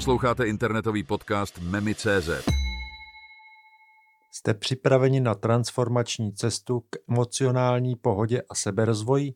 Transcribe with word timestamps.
Posloucháte 0.00 0.46
internetový 0.46 1.02
podcast 1.02 1.58
Memi.cz. 1.58 2.30
Jste 4.32 4.54
připraveni 4.54 5.20
na 5.20 5.34
transformační 5.34 6.32
cestu 6.32 6.80
k 6.80 6.96
emocionální 7.10 7.96
pohodě 7.96 8.42
a 8.50 8.54
seberozvoji? 8.54 9.34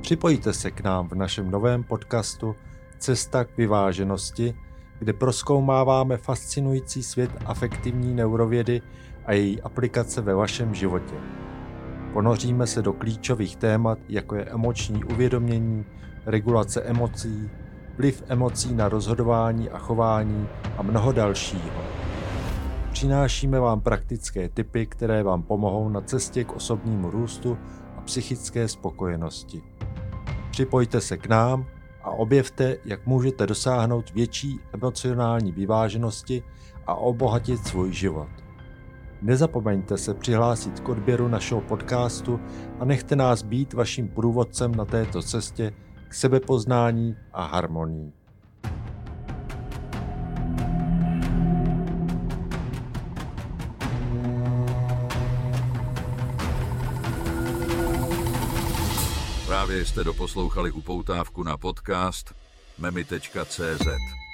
Připojte 0.00 0.52
se 0.52 0.70
k 0.70 0.80
nám 0.80 1.08
v 1.08 1.14
našem 1.14 1.50
novém 1.50 1.84
podcastu 1.84 2.56
Cesta 2.98 3.44
k 3.44 3.56
vyváženosti, 3.56 4.54
kde 4.98 5.12
proskoumáváme 5.12 6.16
fascinující 6.16 7.02
svět 7.02 7.30
afektivní 7.46 8.14
neurovědy 8.14 8.82
a 9.26 9.32
její 9.32 9.62
aplikace 9.62 10.20
ve 10.20 10.34
vašem 10.34 10.74
životě. 10.74 11.39
Ponoříme 12.12 12.66
se 12.66 12.82
do 12.82 12.92
klíčových 12.92 13.56
témat, 13.56 13.98
jako 14.08 14.34
je 14.36 14.44
emoční 14.44 15.04
uvědomění, 15.04 15.84
regulace 16.26 16.82
emocí, 16.82 17.50
vliv 17.96 18.22
emocí 18.28 18.74
na 18.74 18.88
rozhodování 18.88 19.70
a 19.70 19.78
chování 19.78 20.48
a 20.76 20.82
mnoho 20.82 21.12
dalšího. 21.12 21.82
Přinášíme 22.92 23.60
vám 23.60 23.80
praktické 23.80 24.48
typy, 24.48 24.86
které 24.86 25.22
vám 25.22 25.42
pomohou 25.42 25.88
na 25.88 26.00
cestě 26.00 26.44
k 26.44 26.52
osobnímu 26.52 27.10
růstu 27.10 27.58
a 27.96 28.00
psychické 28.00 28.68
spokojenosti. 28.68 29.62
Připojte 30.50 31.00
se 31.00 31.18
k 31.18 31.26
nám 31.26 31.66
a 32.02 32.10
objevte, 32.10 32.76
jak 32.84 33.06
můžete 33.06 33.46
dosáhnout 33.46 34.10
větší 34.14 34.60
emocionální 34.72 35.52
vyváženosti 35.52 36.42
a 36.86 36.94
obohatit 36.94 37.66
svůj 37.66 37.92
život. 37.92 38.28
Nezapomeňte 39.22 39.98
se 39.98 40.14
přihlásit 40.14 40.80
k 40.80 40.88
odběru 40.88 41.28
našeho 41.28 41.60
podcastu 41.60 42.40
a 42.80 42.84
nechte 42.84 43.16
nás 43.16 43.42
být 43.42 43.72
vaším 43.72 44.08
průvodcem 44.08 44.74
na 44.74 44.84
této 44.84 45.22
cestě 45.22 45.72
k 46.08 46.14
sebepoznání 46.14 47.16
a 47.32 47.44
harmonii. 47.44 48.12
Právě 59.46 59.84
jste 59.84 60.04
doposlouchali 60.04 60.72
upoutávku 60.72 61.42
na 61.42 61.56
podcast 61.56 62.34
memi.cz. 62.78 64.29